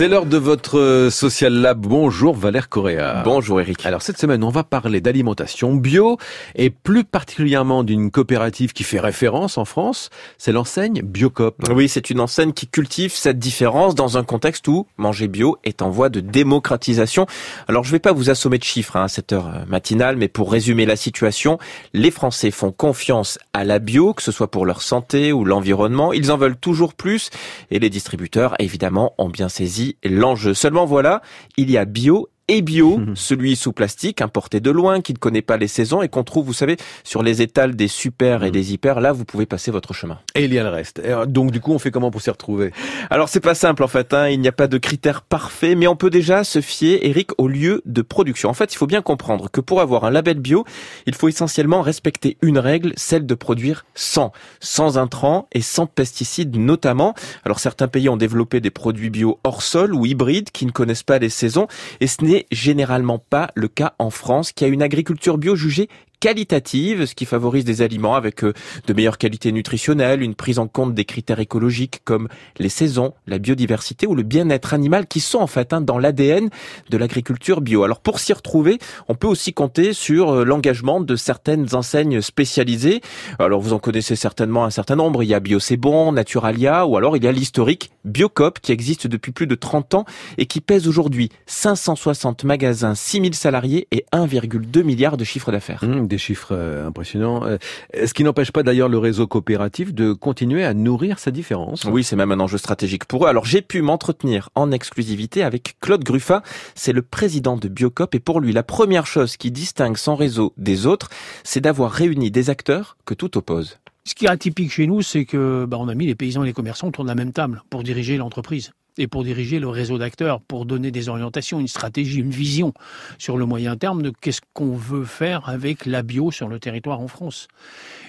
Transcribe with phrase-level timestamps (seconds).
[0.00, 1.80] C'est l'heure de votre Social Lab.
[1.80, 3.20] Bonjour Valère Correa.
[3.22, 3.84] Bonjour Eric.
[3.84, 6.16] Alors cette semaine, on va parler d'alimentation bio
[6.54, 10.08] et plus particulièrement d'une coopérative qui fait référence en France,
[10.38, 11.54] c'est l'enseigne Biocop.
[11.70, 15.82] Oui, c'est une enseigne qui cultive cette différence dans un contexte où manger bio est
[15.82, 17.26] en voie de démocratisation.
[17.68, 20.28] Alors je vais pas vous assommer de chiffres hein, à cette heure euh, matinale, mais
[20.28, 21.58] pour résumer la situation,
[21.92, 26.12] les Français font confiance à la bio, que ce soit pour leur santé ou l'environnement.
[26.12, 27.30] Ils en veulent toujours plus
[27.70, 30.54] et les distributeurs, évidemment, ont bien saisi l'enjeu.
[30.54, 31.22] Seulement voilà,
[31.56, 33.16] il y a bio et bio, mhm.
[33.16, 36.44] celui sous plastique, importé de loin, qui ne connaît pas les saisons et qu'on trouve,
[36.44, 38.52] vous savez, sur les étals des super et mhm.
[38.52, 39.00] des hyper.
[39.00, 40.18] Là, vous pouvez passer votre chemin.
[40.34, 41.00] Et il y a le reste.
[41.28, 42.72] Donc, du coup, on fait comment pour s'y retrouver?
[43.08, 44.12] Alors, c'est pas simple, en fait.
[44.12, 44.28] Hein.
[44.28, 47.48] Il n'y a pas de critères parfaits, mais on peut déjà se fier, Eric, au
[47.48, 48.50] lieu de production.
[48.50, 50.64] En fait, il faut bien comprendre que pour avoir un label bio,
[51.06, 56.56] il faut essentiellement respecter une règle, celle de produire sans, sans intrants et sans pesticides
[56.56, 57.14] notamment.
[57.44, 61.02] Alors, certains pays ont développé des produits bio hors sol ou hybrides qui ne connaissent
[61.02, 61.68] pas les saisons
[62.00, 65.88] et ce n'est généralement pas le cas en France, qui a une agriculture bio jugée
[66.20, 68.52] qualitative, ce qui favorise des aliments avec euh,
[68.86, 73.38] de meilleures qualités nutritionnelles, une prise en compte des critères écologiques comme les saisons, la
[73.38, 76.50] biodiversité ou le bien-être animal qui sont en fait hein, dans l'ADN
[76.90, 77.84] de l'agriculture bio.
[77.84, 83.00] Alors pour s'y retrouver, on peut aussi compter sur euh, l'engagement de certaines enseignes spécialisées.
[83.38, 86.96] Alors vous en connaissez certainement un certain nombre, il y a Bio Bon, Naturalia ou
[86.98, 90.04] alors il y a l'historique Biocop qui existe depuis plus de 30 ans
[90.36, 95.84] et qui pèse aujourd'hui 560 magasins, 6000 salariés et 1,2 milliard de chiffre d'affaires.
[95.84, 97.44] Mmh, des chiffres euh, impressionnants.
[97.44, 97.56] Euh,
[98.04, 101.86] ce qui n'empêche pas d'ailleurs le réseau coopératif de continuer à nourrir sa différence.
[101.86, 103.28] Oui, c'est même un enjeu stratégique pour eux.
[103.28, 106.42] Alors j'ai pu m'entretenir en exclusivité avec Claude Gruffat,
[106.74, 110.52] c'est le président de Biocop et pour lui la première chose qui distingue son réseau
[110.58, 111.08] des autres,
[111.44, 113.78] c'est d'avoir réuni des acteurs que tout oppose.
[114.04, 116.46] Ce qui est atypique chez nous, c'est que bah, on a mis les paysans et
[116.46, 119.98] les commerçants autour de la même table pour diriger l'entreprise et pour diriger le réseau
[119.98, 122.72] d'acteurs, pour donner des orientations, une stratégie, une vision
[123.18, 127.00] sur le moyen terme de qu'est-ce qu'on veut faire avec la bio sur le territoire
[127.00, 127.48] en France.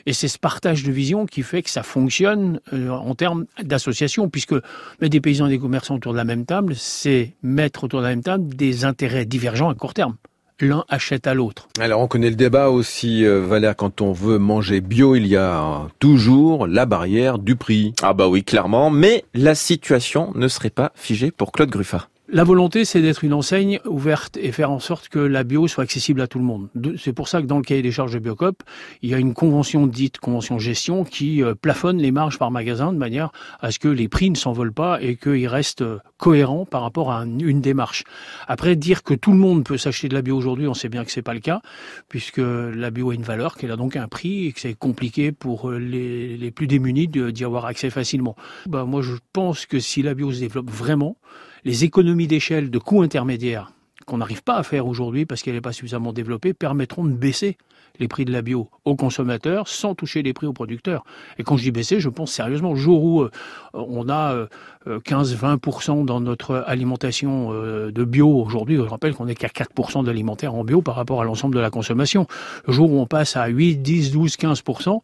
[0.06, 4.30] Et c'est ce partage de vision qui fait que ça fonctionne euh, en termes d'association,
[4.30, 8.00] puisque mettre des paysans et des commerçants autour de la même table, c'est mettre autour
[8.00, 10.16] de la même table des intérêts divergents à court terme
[10.62, 11.68] l'un achète à l'autre.
[11.80, 15.38] Alors on connaît le débat aussi, euh, Valère, quand on veut manger bio, il y
[15.38, 17.94] a toujours la barrière du prix.
[18.02, 22.08] Ah bah oui, clairement, mais la situation ne serait pas figée pour Claude Gruffat.
[22.34, 25.84] La volonté, c'est d'être une enseigne ouverte et faire en sorte que la bio soit
[25.84, 26.70] accessible à tout le monde.
[26.98, 28.64] C'est pour ça que dans le cahier des charges de Biocop,
[29.02, 32.94] il y a une convention dite convention gestion qui euh, plafonne les marges par magasin
[32.94, 36.64] de manière à ce que les prix ne s'envolent pas et qu'ils restent euh, cohérents
[36.66, 38.06] par rapport à une démarche.
[38.48, 41.04] Après, dire que tout le monde peut s'acheter de la bio aujourd'hui, on sait bien
[41.04, 41.60] que c'est pas le cas,
[42.08, 45.34] puisque la bio a une valeur, qu'elle a donc un prix et que c'est compliqué
[45.34, 48.38] pour euh, les, les plus démunis d'y avoir accès facilement.
[48.68, 51.18] Bah, moi, je pense que si la bio se développe vraiment,
[51.64, 53.72] les économies d'échelle de coûts intermédiaires
[54.06, 57.58] qu'on n'arrive pas à faire aujourd'hui parce qu'elle n'est pas suffisamment développée permettront de baisser
[58.00, 61.04] les prix de la bio aux consommateurs sans toucher les prix aux producteurs.
[61.38, 63.30] Et quand je dis baisser, je pense sérieusement, le jour où euh,
[63.74, 64.48] on a
[64.88, 70.04] 15-20% euh, dans notre alimentation euh, de bio aujourd'hui, je rappelle qu'on n'est qu'à 4%
[70.06, 72.28] d'alimentaire en bio par rapport à l'ensemble de la consommation.
[72.66, 75.02] Le jour où on passe à 8, 10, 12, 15%,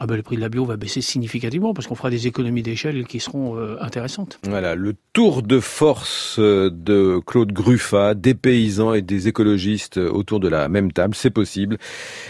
[0.00, 2.62] ah ben, le prix de la bio va baisser significativement parce qu'on fera des économies
[2.62, 4.38] d'échelle qui seront intéressantes.
[4.44, 10.48] Voilà, le tour de force de Claude Gruffat, des paysans et des écologistes autour de
[10.48, 11.78] la même table, c'est possible.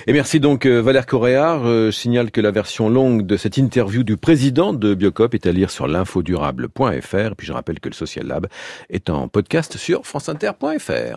[0.06, 1.60] Et merci donc euh, Valère Correa.
[1.65, 5.53] Je signale que la version longue de cette interview du président de Biocop est à
[5.53, 7.37] lire sur l'infodurable.fr.
[7.37, 8.47] Puis je rappelle que le Social Lab
[8.91, 11.15] est en podcast sur franceinter.fr.